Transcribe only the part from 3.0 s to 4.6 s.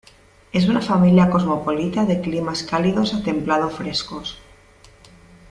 a templado-frescos.